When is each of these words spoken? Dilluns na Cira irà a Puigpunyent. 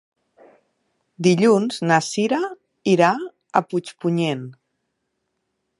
Dilluns 1.27 1.77
na 1.91 1.99
Cira 2.07 2.41
irà 2.95 3.13
a 3.61 3.65
Puigpunyent. 3.71 4.45